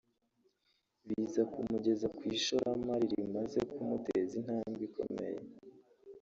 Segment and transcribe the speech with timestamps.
[1.07, 5.41] biza kumugeza ku ishoramari rimaze kumuteza intambwe ikomeye